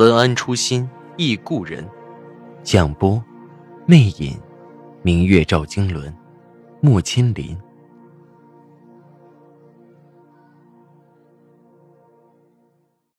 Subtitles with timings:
[0.00, 1.86] 文安初心忆故人，
[2.64, 3.22] 蒋波，
[3.86, 4.40] 魅影，
[5.02, 6.10] 明月照经纶，
[6.80, 7.54] 莫千林。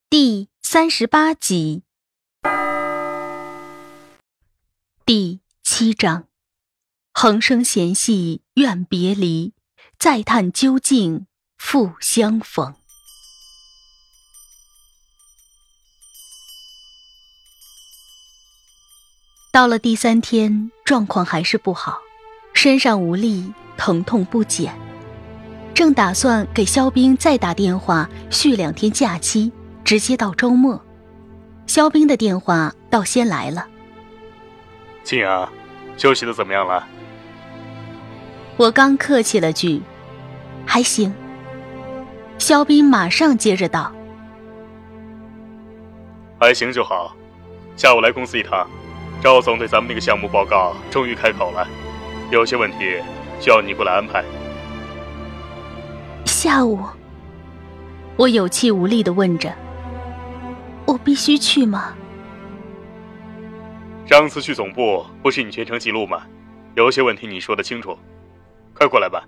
[0.09, 1.83] 第三十八集，
[5.05, 6.25] 第七章，
[7.13, 9.53] 横生嫌隙怨别离，
[9.99, 11.27] 再探究竟
[11.59, 12.73] 复相逢。
[19.51, 21.99] 到了第三天，状况还是不好，
[22.53, 24.73] 身上无力，疼痛不减。
[25.73, 29.51] 正打算给肖冰再打电话续两天假期，
[29.83, 30.81] 直接到周末。
[31.67, 33.67] 肖冰的电话倒先来了。
[35.03, 35.51] 静阳，
[35.97, 36.87] 休息的怎么样了？
[38.55, 39.81] 我刚客气了句，
[40.65, 41.13] 还行。
[42.37, 43.91] 肖冰马上接着道
[46.39, 47.13] ：“还行就好，
[47.75, 48.65] 下午来公司一趟。”
[49.21, 51.67] 赵总对咱们那个项目报告终于开口了，
[52.31, 52.99] 有些问题
[53.39, 54.25] 需要你过来安排。
[56.25, 56.79] 下午，
[58.17, 59.53] 我有气无力的问着
[60.87, 61.93] ：“我必须去吗？”
[64.09, 66.23] 上次去总部不是你全程记录吗？
[66.73, 67.95] 有些问题你说的清楚，
[68.73, 69.23] 快过来吧，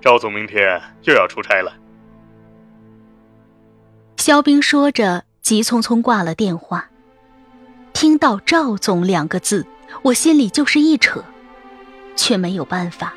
[0.00, 1.70] 赵总明天又要出差了。
[4.16, 6.88] 肖冰说着，急匆匆挂了电话。
[7.94, 9.64] 听到“赵总”两个字，
[10.02, 11.24] 我心里就是一扯，
[12.16, 13.14] 却没有办法，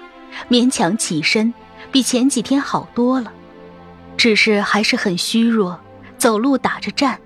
[0.50, 1.52] 勉强起身，
[1.92, 3.34] 比前几天好多了，
[4.16, 5.78] 只是还是很虚弱，
[6.18, 7.20] 走路打着颤。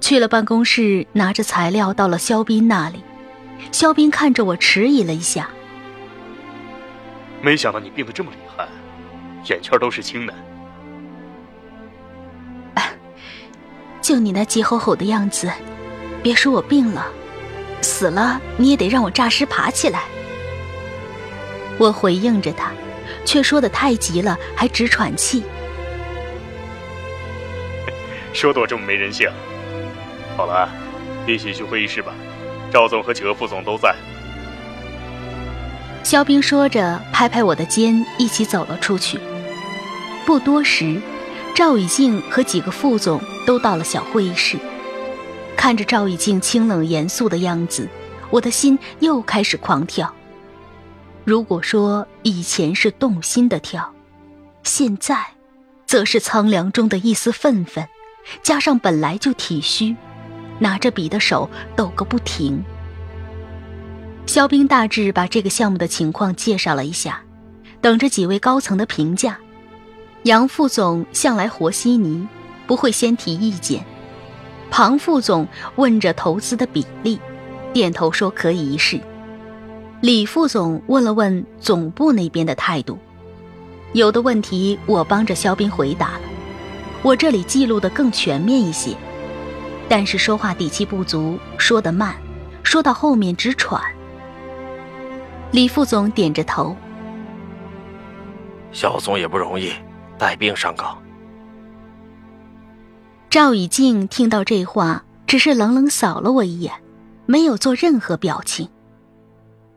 [0.00, 3.02] 去了办公室，拿着材料到了肖斌那里，
[3.70, 5.48] 肖斌看着我迟疑了一下，
[7.40, 8.66] 没想到你病得这么厉害，
[9.48, 10.34] 眼圈都是青的。
[14.02, 15.48] 就你那急吼吼的样子。
[16.22, 17.06] 别说我病了，
[17.80, 20.04] 死了你也得让我诈尸爬起来。
[21.78, 22.70] 我回应着他，
[23.24, 25.42] 却说的太急了，还直喘气。
[28.32, 29.28] 说的我这么没人性。
[30.36, 30.68] 好了，
[31.26, 32.12] 一起去会议室吧，
[32.72, 33.94] 赵总和几个副总都在。
[36.02, 39.18] 肖冰说着，拍拍我的肩，一起走了出去。
[40.24, 41.00] 不多时，
[41.54, 44.58] 赵以静和几个副总都到了小会议室。
[45.60, 47.86] 看着赵以静清冷严肃的样子，
[48.30, 50.10] 我的心又开始狂跳。
[51.22, 53.92] 如果说以前是动心的跳，
[54.62, 55.22] 现在，
[55.84, 57.86] 则是苍凉中的一丝愤愤，
[58.42, 59.94] 加上本来就体虚，
[60.58, 62.64] 拿着笔的手抖个不停。
[64.24, 67.22] 肖兵大致把这个项目的情况介绍了一下，
[67.82, 69.38] 等着几位高层的评价。
[70.22, 72.26] 杨副总向来和稀泥，
[72.66, 73.84] 不会先提意见。
[74.70, 77.20] 庞副总问着投资的比例，
[77.72, 79.00] 点头说可以一试。
[80.00, 82.98] 李副总问了问总部那边的态度，
[83.92, 86.20] 有的问题我帮着肖斌回答了，
[87.02, 88.96] 我这里记录的更全面一些，
[89.88, 92.14] 但是说话底气不足，说得慢，
[92.62, 93.82] 说到后面直喘。
[95.50, 96.74] 李副总点着头，
[98.72, 99.72] 肖总也不容易，
[100.16, 100.96] 带病上岗。
[103.30, 106.74] 赵以静听到这话，只是冷冷扫了我一眼，
[107.26, 108.68] 没有做任何表情。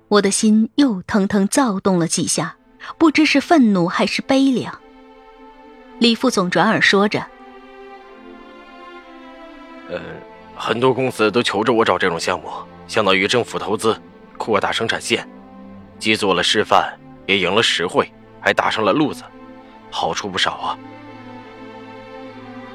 [0.07, 2.57] 我的心又腾腾躁动了几下，
[2.97, 4.79] 不知是愤怒还是悲凉。
[5.99, 7.23] 李副总转而说着
[9.87, 10.01] ：“呃，
[10.55, 12.49] 很多公司都求着我找这种项目，
[12.87, 13.95] 相当于政府投资，
[14.35, 15.29] 扩大生产线，
[15.99, 16.91] 既做了示范，
[17.27, 19.21] 也赢了实惠，还打上了路子，
[19.91, 20.77] 好处不少啊。”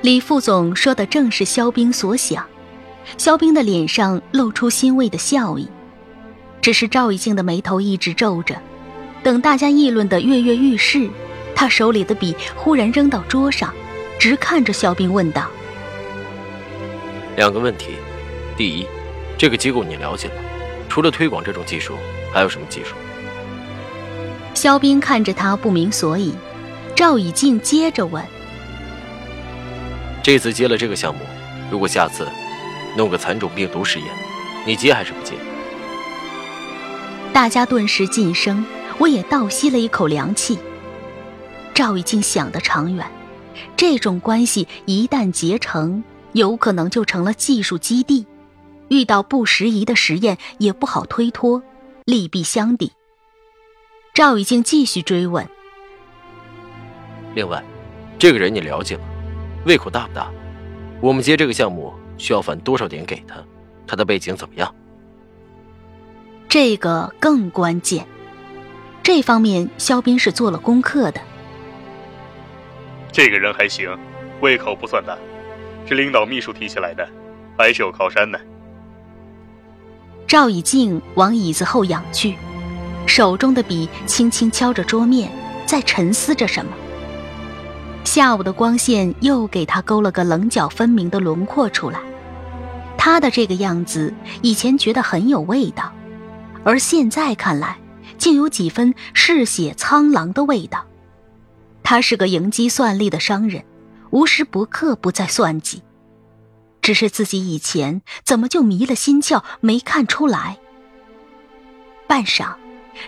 [0.01, 2.47] 李副总说的正是肖冰所想，
[3.17, 5.69] 肖冰的脸上露出欣慰的笑意，
[6.63, 8.57] 只是赵以静的眉头一直皱着。
[9.25, 11.11] 等大家议论的跃跃欲试，
[11.53, 13.75] 他手里的笔忽然扔到桌上，
[14.21, 15.49] 直看着肖冰问道
[17.35, 17.95] ：“两个问题，
[18.57, 18.87] 第一，
[19.37, 20.35] 这个机构你了解吗？
[20.89, 21.95] 除了推广这种技术，
[22.33, 22.95] 还有什么技术？”
[24.55, 26.33] 肖冰看着他不明所以，
[26.95, 28.25] 赵以静接着问。
[30.29, 31.23] 这次接了这个项目，
[31.71, 32.29] 如果下次
[32.95, 34.07] 弄个蚕种病毒实验，
[34.67, 35.33] 你接还是不接？
[37.33, 38.63] 大家顿时噤声，
[38.99, 40.59] 我也倒吸了一口凉气。
[41.73, 43.11] 赵以静想得长远，
[43.75, 46.05] 这种关系一旦结成，
[46.35, 48.27] 有可能就成了技术基地，
[48.89, 51.63] 遇到不适宜的实验也不好推脱，
[52.05, 52.93] 利弊相抵。
[54.13, 55.49] 赵以静继续追问
[57.35, 57.65] ：“另外，
[58.19, 59.05] 这个人你了解吗？
[59.69, 60.31] 胃口大不大？
[60.99, 63.37] 我们接这个项目需要返多少点给他？
[63.87, 64.75] 他的背景怎么样？”
[66.49, 68.07] 这个更关键，
[69.03, 71.21] 这方面肖斌是做了功课的。
[73.13, 73.95] 这个人还行，
[74.41, 75.15] 胃口不算大，
[75.87, 77.07] 是领导秘书提起来的，
[77.59, 78.41] 还是有靠山的。
[80.27, 82.37] 赵以静往椅子后仰去，
[83.07, 85.31] 手中的笔轻轻敲着桌面，
[85.67, 86.73] 在沉思着什么。
[88.09, 92.01] 下午的光线又给他勾了个棱角分明的轮廓出来，
[92.97, 95.93] 他的这个样子，以前觉得很有味道。
[96.65, 97.77] 而现在看来，
[98.17, 100.87] 竟有几分嗜血苍狼的味道。
[101.83, 103.63] 他是个迎机算利的商人，
[104.09, 105.83] 无时不刻不在算计。
[106.81, 110.57] 只是自己以前怎么就迷了心窍，没看出来。
[112.07, 112.55] 半晌，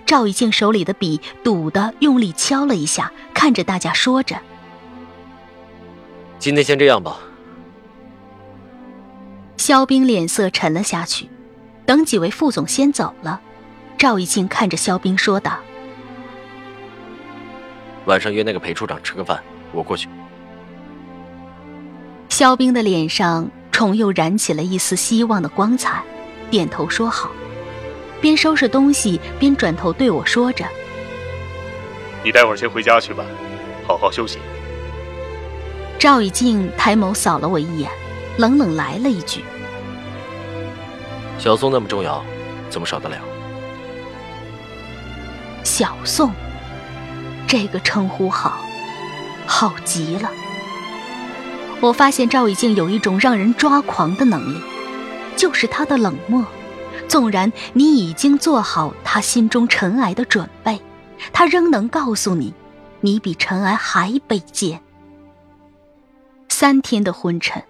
[0.04, 4.38] 赵以静手里的笔堵得用力敲了一下，看着大家说着
[6.40, 7.20] ：“今天先这样吧。”
[9.56, 11.28] 肖冰脸色沉了下去，
[11.86, 13.40] 等几位副总先走了。
[13.98, 15.58] 赵一静看着肖冰说道
[18.06, 19.38] ：“晚上约那个裴处长吃个饭，
[19.72, 20.08] 我过去。”
[22.30, 26.02] 肖冰的脸上重又燃起了一丝希望的光彩，
[26.50, 27.30] 点头说好，
[28.22, 30.64] 边收拾东西边转头对我说着
[32.24, 33.22] ：“你待会儿先回家去吧，
[33.86, 34.38] 好好休息。”
[36.00, 37.90] 赵以静抬眸扫了我一眼，
[38.38, 39.44] 冷冷来了一句
[41.38, 42.24] ：“小宋那么重要，
[42.70, 43.18] 怎么少得了？”
[45.62, 46.32] 小宋，
[47.46, 48.62] 这个称呼好，
[49.46, 50.30] 好极了。
[51.82, 54.58] 我发现赵以静有一种让人抓狂的能力，
[55.36, 56.42] 就是他的冷漠。
[57.08, 60.80] 纵然你已经做好他心中尘埃的准备，
[61.30, 62.54] 他仍能告诉你，
[63.02, 64.80] 你比尘埃还卑贱。
[66.60, 67.64] 三天的昏沉，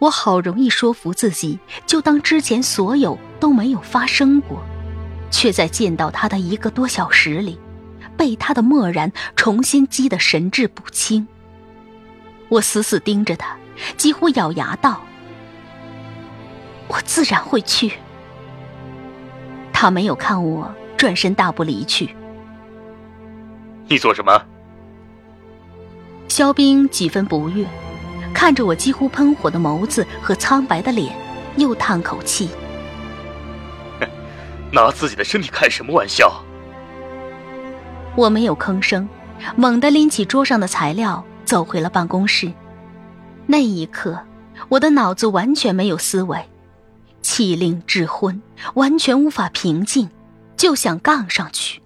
[0.00, 4.58] 我好容易说服自己，就当之前所有都没有发生过。
[5.30, 7.60] 却在见到他的一个多小时里，
[8.16, 11.28] 被他的漠然重新击得神志不清。
[12.48, 13.54] 我死死盯着他，
[13.98, 15.02] 几乎咬牙道
[16.88, 17.92] ：“我自然会去。”
[19.74, 22.16] 他没有看我，转身大步离去。
[23.88, 24.42] 你做什么？
[26.28, 27.66] 肖冰几分不悦，
[28.32, 31.14] 看着我几乎喷火的眸子和苍白的脸，
[31.56, 32.48] 又叹口气。
[34.72, 36.42] 拿自己的身体开什么玩笑？
[38.16, 39.08] 我没有吭声，
[39.56, 42.50] 猛地拎起桌上的材料，走回了办公室。
[43.46, 44.18] 那一刻，
[44.68, 46.48] 我的脑子完全没有思维，
[47.20, 48.40] 气令智昏，
[48.74, 50.08] 完全无法平静，
[50.56, 51.81] 就想杠上去。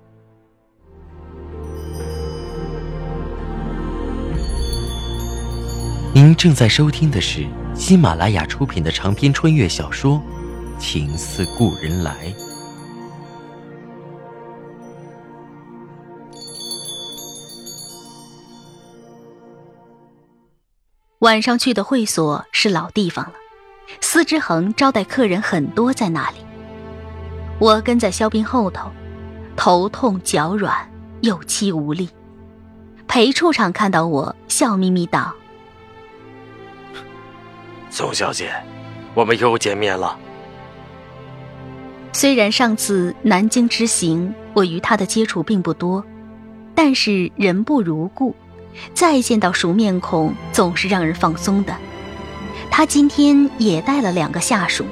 [6.16, 10.14] 您正在收听的是喜马拉雅出品的长篇穿越小说
[10.80, 12.10] 《情似故人来》。
[21.18, 23.34] 晚上去的会所是老地方了，
[24.00, 26.36] 司之恒招待客人很多在那里。
[27.58, 28.90] 我跟在肖斌后头，
[29.54, 32.08] 头痛脚软，有气无力。
[33.06, 35.34] 裴处长看到我，笑眯眯道
[37.96, 38.52] ：“宋小姐，
[39.14, 40.18] 我们又见面了。”
[42.12, 46.04] 虽然上次南京之行，我与他的接触并不多，
[46.74, 48.36] 但是人不如故。
[48.92, 51.74] 再见到熟面孔，总是让人放松的。
[52.70, 54.84] 他今天也带了两个下属，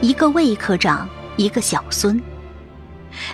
[0.00, 2.22] 一个魏科长，一个小孙。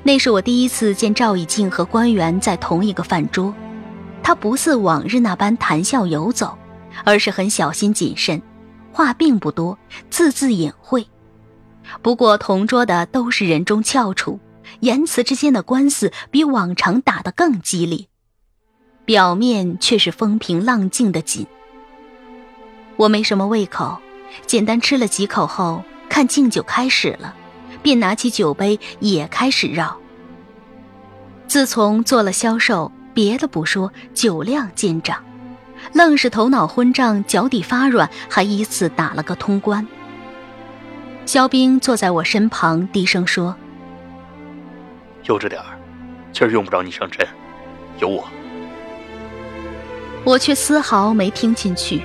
[0.02, 3.54] 那是我第一次见赵以静和官员在同一个饭桌。
[4.22, 6.56] 他不似往日那般谈笑游走，
[7.04, 8.40] 而是很小心谨慎，
[8.92, 9.78] 话并不多，
[10.10, 11.06] 字字隐晦。
[12.02, 14.38] 不过同桌的都是人中翘楚，
[14.80, 18.06] 言辞之间的官司比往常打得更激烈。
[19.04, 21.46] 表面却是风平浪静的紧。
[22.96, 23.98] 我没什么胃口，
[24.46, 27.34] 简单吃了几口后，看敬酒开始了，
[27.82, 29.96] 便拿起酒杯也开始绕。
[31.48, 35.24] 自从做了销售，别的不说，酒量见长，
[35.92, 39.86] 愣是头脑昏胀，脚底发软，还依次打了个通关。
[41.26, 43.54] 肖冰坐在我身旁，低声说
[45.24, 45.78] ：“悠着点儿，
[46.32, 47.26] 今儿用不着你上阵，
[47.98, 48.28] 有我。”
[50.24, 52.02] 我却丝毫没听进去，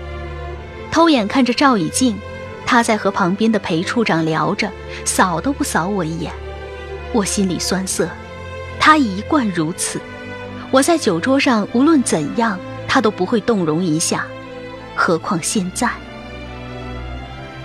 [0.91, 2.17] 偷眼看着赵以静，
[2.65, 4.71] 他在和旁边的裴处长聊着，
[5.03, 6.31] 扫都不扫我一眼。
[7.11, 8.07] 我心里酸涩，
[8.79, 9.99] 他一贯如此。
[10.71, 14.25] 我在酒桌上无论怎样，他都不会动容一下，
[14.95, 15.89] 何况现在。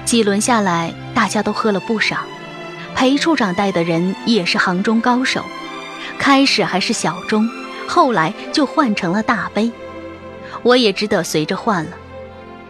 [0.04, 2.18] 几轮下来，大家都喝了不少。
[2.94, 5.42] 裴处长带的人也是行中高手，
[6.18, 7.48] 开始还是小盅，
[7.86, 9.70] 后来就换成了大杯。
[10.62, 11.96] 我也只得随着换了。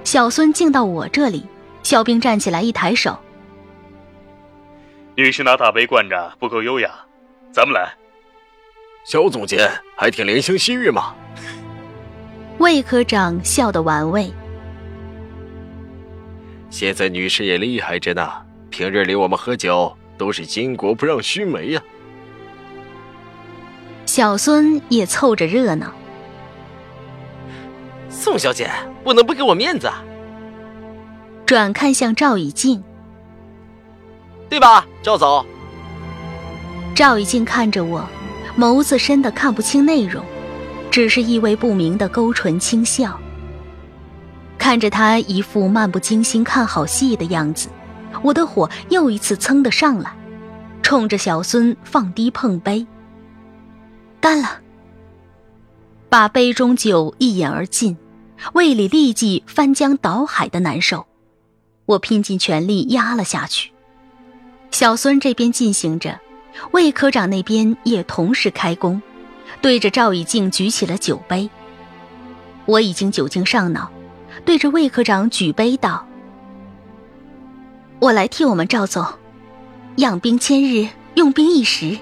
[0.05, 1.47] 小孙敬到我这里，
[1.83, 3.19] 肖兵站起来一抬手
[5.17, 6.91] ：“女士拿大杯灌着不够优雅，
[7.53, 7.95] 咱们来。”
[9.05, 11.15] 肖总监还挺怜香惜玉嘛。
[12.61, 14.31] 魏科长笑得玩味。
[16.69, 18.31] 现在女士也厉害着呢，
[18.69, 21.83] 平日里我们喝酒都是巾帼不让须眉呀。
[24.05, 25.91] 小孙也凑着热闹。
[28.11, 28.71] 宋小姐
[29.03, 30.05] 不能不给我面子啊！
[31.47, 32.85] 转看向赵以静，
[34.51, 35.47] 对吧，赵总？
[36.95, 38.07] 赵以静看着我，
[38.59, 40.23] 眸子深的看不清内容，
[40.91, 43.19] 只是意味不明的勾唇轻笑。
[44.59, 47.69] 看着他一副漫不经心看好戏的样子，
[48.23, 50.13] 我的火又一次噌的上来，
[50.83, 52.87] 冲着小孙放低碰杯，
[54.21, 54.61] 干了。
[56.09, 57.97] 把杯中酒一饮而尽，
[58.53, 61.07] 胃里立即翻江倒海的难受，
[61.87, 63.71] 我拼尽全力压了下去。
[64.73, 66.21] 小孙这边进行着，
[66.73, 69.01] 魏科长那边也同时开工，
[69.63, 71.51] 对着赵以静举起了酒杯。
[72.67, 73.91] 我已经酒精上脑。
[74.45, 76.07] 对着魏科长举杯道
[78.01, 79.05] ：“我来替我们赵总，
[79.97, 81.99] 养兵千日，用兵一时。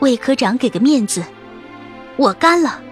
[0.00, 1.24] 魏科长给个面子，
[2.16, 2.82] 我干了。”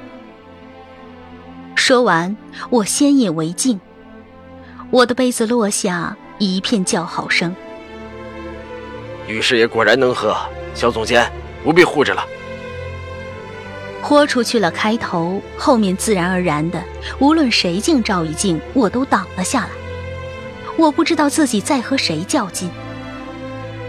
[1.75, 2.35] 说完，
[2.71, 3.79] 我先饮为敬。
[4.91, 7.55] 我的杯子落下，一片叫好声。
[9.26, 10.35] 女士也果然能喝，
[10.75, 11.31] 肖总监
[11.62, 12.25] 不必护着了。
[14.07, 16.85] 豁出去了开头，后面自然而然的，
[17.21, 19.71] 无论谁敬赵一静，我都挡了下来。
[20.77, 22.69] 我不知道自己在和谁较劲。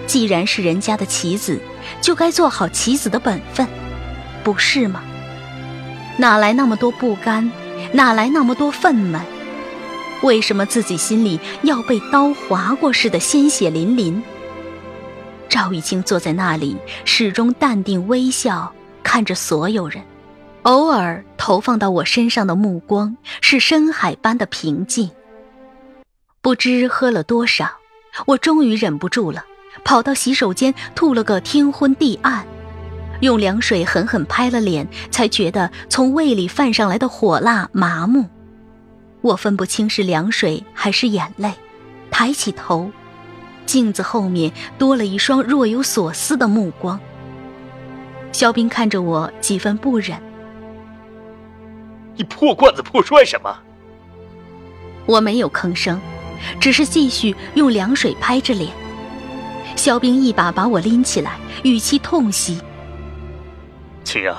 [0.08, 1.60] 既然是人家的棋子，
[2.00, 3.68] 就该做好棋子的本分，
[4.42, 5.04] 不是吗？
[6.16, 7.52] 哪来那么多不甘？
[7.92, 9.20] 哪来那么多愤懑？
[10.24, 14.24] 为什么自己心里要被刀划过似的，鲜血淋淋？
[15.50, 18.72] 赵玉静坐在那里，始终淡定微笑。
[19.06, 20.04] 看着所有人，
[20.64, 25.10] 偶尔投放到我身上的目光是深海般的平静。
[26.42, 27.70] 不知喝了多少，
[28.26, 29.46] 我终于忍不住了，
[29.86, 32.46] 跑到洗手间吐了个天昏地暗，
[33.22, 38.26] 用凉水狠狠拍了脸，才觉得从胃里泛上来的火辣麻木。
[39.22, 41.54] 我分不清是凉水还是眼泪，
[42.10, 42.90] 抬起头，
[43.68, 47.00] 镜子后面多了一双若有所思的目光。
[48.36, 50.22] 肖冰看着我，几分不忍。
[52.18, 53.58] 你破罐子破摔什么？
[55.06, 55.98] 我没有吭声，
[56.60, 58.70] 只是继续用凉水拍着脸。
[59.78, 62.60] 肖冰一把把我拎起来，语气痛惜
[64.04, 64.36] ：“青阳，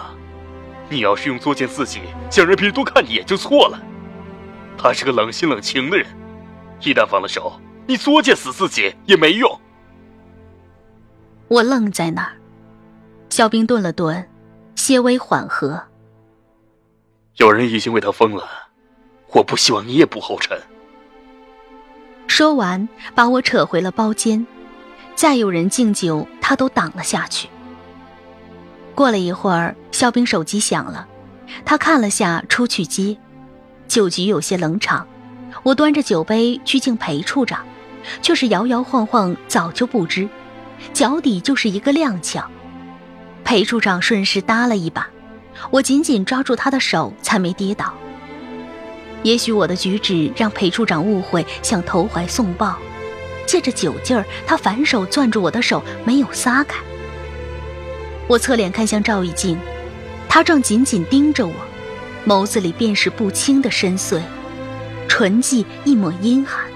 [0.90, 3.82] 你要是用作践自己，想让别人多看一眼就错了。
[4.76, 6.06] 他是个冷心冷情的人，
[6.82, 9.58] 一旦放了手，你作践死自己也没用。”
[11.48, 12.36] 我愣在那儿。
[13.28, 14.28] 肖冰顿了顿，
[14.74, 15.82] 些微缓和。
[17.36, 18.48] 有人已经为他疯了，
[19.32, 20.58] 我不希望你也步后尘。
[22.26, 24.46] 说完，把我扯回了包间。
[25.14, 27.48] 再有人敬酒，他都挡了下去。
[28.94, 31.06] 过了一会儿，肖冰手机响了，
[31.64, 33.16] 他看了下，出去接。
[33.88, 35.06] 酒局有些冷场，
[35.62, 37.64] 我端着酒杯去敬裴处长，
[38.20, 40.28] 却是摇摇晃晃，早就不知，
[40.92, 42.44] 脚底就是一个踉跄。
[43.46, 45.06] 裴处长顺势搭了一把，
[45.70, 47.94] 我紧紧抓住他的手，才没跌倒。
[49.22, 52.76] 也许我的举止让裴处长误会，想投怀送抱，
[53.46, 56.82] 借着酒劲儿，他反手攥住我的手，没有撒开。
[58.26, 59.56] 我侧脸看向赵玉静，
[60.28, 61.54] 他正紧紧盯着我，
[62.26, 64.20] 眸子里便是不清的深邃，
[65.06, 66.66] 唇际一抹阴寒。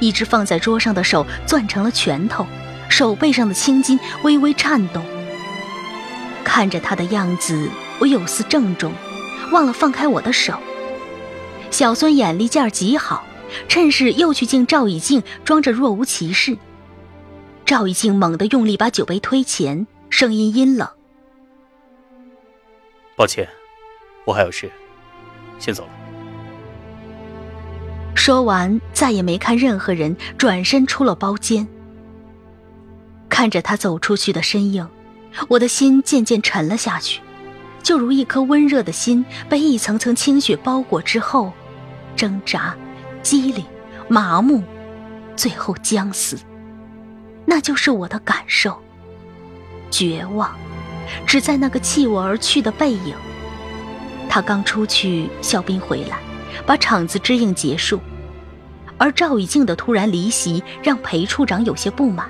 [0.00, 2.44] 一只放在桌上的手攥成了拳头，
[2.88, 5.04] 手背上的青筋微微颤动。
[6.44, 7.68] 看着他的样子，
[8.00, 8.92] 我有丝郑重，
[9.52, 10.54] 忘了放开我的手。
[11.70, 13.24] 小孙眼力劲儿极好，
[13.68, 16.56] 趁势又去敬赵以静，装着若无其事。
[17.66, 20.88] 赵以静猛地用力把酒杯推前，声音阴冷
[23.14, 23.46] ：“抱歉，
[24.24, 24.70] 我还有事，
[25.58, 25.90] 先走了。”
[28.16, 31.68] 说完，再也没看任何人，转身出了包间。
[33.28, 34.88] 看着他走出去的身影，
[35.48, 37.20] 我的心渐渐沉了下去，
[37.82, 41.52] 就如一颗温热的心被一层层清雪包裹之后，
[42.16, 42.74] 挣扎、
[43.22, 43.64] 机灵、
[44.08, 44.62] 麻木，
[45.36, 46.38] 最后将死。
[47.46, 48.78] 那就是我的感受。
[49.90, 50.54] 绝望，
[51.26, 53.14] 只在那个弃我而去的背影。
[54.28, 56.18] 他刚出去，肖斌回来，
[56.66, 57.98] 把场子支应结束。
[58.98, 62.28] 而赵以静的突然离席，让裴处长有些不满，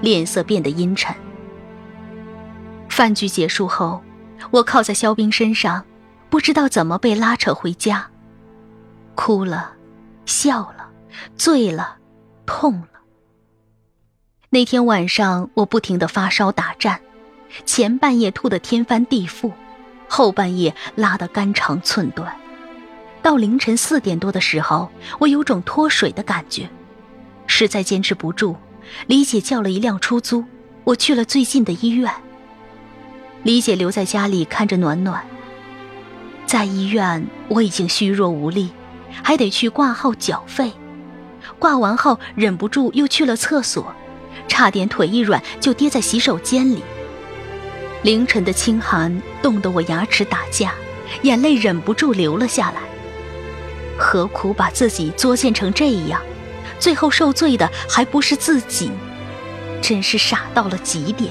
[0.00, 1.14] 脸色变得阴沉。
[2.94, 4.00] 饭局结束后，
[4.52, 5.84] 我靠在肖冰身上，
[6.30, 8.08] 不知道怎么被拉扯回家，
[9.16, 9.72] 哭了，
[10.26, 10.90] 笑了，
[11.36, 11.96] 醉了，
[12.46, 13.00] 痛了。
[14.50, 17.00] 那天晚上，我不停的发烧打颤，
[17.66, 19.50] 前半夜吐得天翻地覆，
[20.06, 22.32] 后半夜拉得肝肠寸断。
[23.20, 26.70] 到凌晨四点多的时候，我有种脱水的感觉，
[27.48, 28.54] 实在坚持不住，
[29.08, 30.44] 李姐叫了一辆出租，
[30.84, 32.08] 我去了最近的医院。
[33.44, 35.24] 李姐留在家里看着暖暖。
[36.46, 38.70] 在医院我已经虚弱无力，
[39.22, 40.72] 还得去挂号缴费，
[41.58, 43.94] 挂完号忍不住又去了厕所，
[44.48, 46.82] 差点腿一软就跌在洗手间里。
[48.02, 50.72] 凌晨的清寒冻得我牙齿打架，
[51.22, 52.80] 眼泪忍不住流了下来。
[53.98, 56.20] 何苦把自己作践成这样？
[56.78, 58.90] 最后受罪的还不是自己，
[59.82, 61.30] 真是傻到了极点。